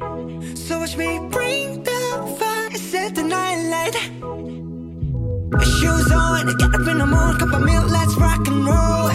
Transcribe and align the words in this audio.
So 0.00 0.78
watch 0.78 0.96
me 0.96 1.18
bring 1.30 1.82
the 1.82 2.36
fire, 2.38 2.70
set 2.74 3.14
the 3.14 3.22
night 3.22 3.68
light. 3.68 3.94
Shoes 5.62 6.10
on, 6.10 6.46
get 6.56 6.74
up 6.74 6.88
in 6.88 6.98
the 6.98 7.06
morning, 7.06 7.38
cup 7.38 7.52
of 7.52 7.62
milk, 7.62 7.90
let's 7.90 8.14
rock 8.16 8.48
and 8.48 8.64
roll. 8.64 9.10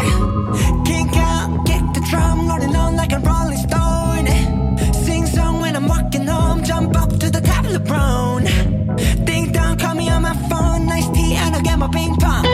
Kick 0.85 1.17
out, 1.17 1.65
kick 1.65 1.81
the 1.95 2.05
drum, 2.07 2.47
rolling 2.47 2.75
on 2.75 2.95
like 2.95 3.13
a 3.13 3.19
rolling 3.19 3.57
stone. 3.57 4.27
Sing 4.93 5.25
song 5.25 5.59
when 5.59 5.75
I'm 5.75 5.87
walking 5.87 6.27
home, 6.27 6.63
jump 6.63 6.95
up 6.95 7.09
to 7.09 7.31
the 7.31 7.41
top 7.41 7.65
of 7.65 7.73
the 7.73 7.79
brown. 7.79 8.43
Ding 9.25 9.51
dong, 9.51 9.77
call 9.77 9.95
me 9.95 10.07
on 10.09 10.21
my 10.21 10.35
phone, 10.49 10.85
nice 10.85 11.09
tea, 11.09 11.33
and 11.33 11.55
I'll 11.55 11.63
get 11.63 11.79
my 11.79 11.87
ping 11.87 12.15
pong. 12.17 12.45